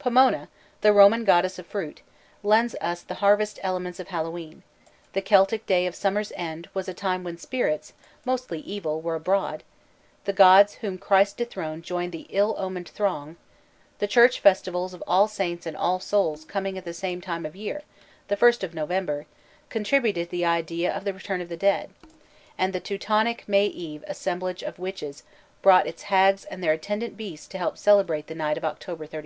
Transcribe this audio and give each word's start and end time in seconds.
Pomona, 0.00 0.48
the 0.80 0.92
Roman 0.92 1.22
goddess 1.22 1.60
of 1.60 1.66
fruit, 1.68 2.00
lends 2.42 2.74
us 2.80 3.02
the 3.02 3.14
harvest 3.22 3.60
element 3.62 4.00
of 4.00 4.08
Hallowe'en; 4.08 4.64
the 5.12 5.22
Celtic 5.22 5.64
day 5.64 5.86
of 5.86 5.94
"summer's 5.94 6.32
end" 6.34 6.68
was 6.74 6.88
a 6.88 6.92
time 6.92 7.22
when 7.22 7.38
spirits, 7.38 7.92
mostly 8.24 8.58
evil, 8.62 9.00
were 9.00 9.14
abroad; 9.14 9.62
the 10.24 10.32
gods 10.32 10.74
whom 10.74 10.98
Christ 10.98 11.36
dethroned 11.36 11.84
joined 11.84 12.10
the 12.10 12.26
ill 12.30 12.56
omened 12.58 12.88
throng; 12.88 13.36
the 14.00 14.08
Church 14.08 14.40
festivals 14.40 14.92
of 14.92 15.04
All 15.06 15.28
Saints' 15.28 15.66
and 15.66 15.76
All 15.76 16.00
Souls' 16.00 16.44
coming 16.44 16.76
at 16.76 16.84
the 16.84 16.92
same 16.92 17.20
time 17.20 17.46
of 17.46 17.54
year 17.54 17.82
the 18.26 18.36
first 18.36 18.64
of 18.64 18.74
November 18.74 19.26
contributed 19.68 20.30
the 20.30 20.44
idea 20.44 20.92
of 20.92 21.04
the 21.04 21.14
return 21.14 21.40
of 21.40 21.48
the 21.48 21.56
dead; 21.56 21.90
and 22.58 22.72
the 22.72 22.80
Teutonic 22.80 23.44
May 23.46 23.66
Eve 23.66 24.02
assemblage 24.08 24.64
of 24.64 24.80
witches 24.80 25.22
brought 25.62 25.86
its 25.86 26.02
hags 26.10 26.44
and 26.44 26.60
their 26.60 26.72
attendant 26.72 27.16
beasts 27.16 27.46
to 27.46 27.58
help 27.58 27.78
celebrate 27.78 28.26
the 28.26 28.34
night 28.34 28.58
of 28.58 28.64
October 28.64 29.06
31st. 29.06 29.24